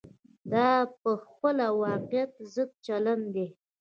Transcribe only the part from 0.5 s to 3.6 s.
دا په خپله واقعیت ضد چلن دی.